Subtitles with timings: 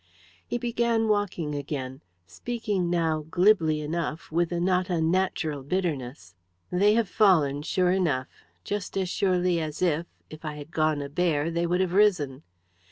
[0.47, 6.33] He began walking again, speaking now glibly enough, with a not unnatural bitterness.
[6.71, 8.25] "They have fallen, sure enough
[8.63, 12.41] just as surely as if, if I had gone a bear, they would have risen.